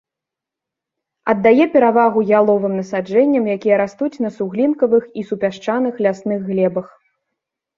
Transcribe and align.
Аддае 1.33 1.67
перавагу 1.75 2.23
яловым 2.39 2.73
насаджэнням, 2.81 3.43
якія 3.57 3.75
растуць 3.83 4.21
на 4.27 4.33
суглінкавых 4.39 5.03
і 5.21 5.29
супясчаных 5.29 5.93
лясных 6.07 6.39
глебах. 6.49 6.87